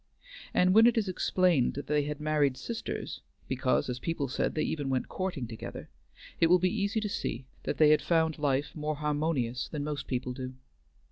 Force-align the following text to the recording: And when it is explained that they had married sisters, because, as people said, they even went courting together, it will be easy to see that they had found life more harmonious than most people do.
And 0.51 0.73
when 0.73 0.87
it 0.87 0.97
is 0.97 1.07
explained 1.07 1.75
that 1.75 1.85
they 1.85 2.05
had 2.05 2.19
married 2.19 2.57
sisters, 2.57 3.21
because, 3.47 3.87
as 3.87 3.99
people 3.99 4.27
said, 4.27 4.55
they 4.55 4.63
even 4.63 4.89
went 4.89 5.07
courting 5.09 5.45
together, 5.45 5.89
it 6.39 6.47
will 6.47 6.57
be 6.57 6.73
easy 6.75 6.99
to 7.01 7.07
see 7.07 7.45
that 7.65 7.77
they 7.77 7.89
had 7.89 8.01
found 8.01 8.39
life 8.39 8.75
more 8.75 8.95
harmonious 8.95 9.67
than 9.67 9.83
most 9.83 10.07
people 10.07 10.33
do. 10.33 10.55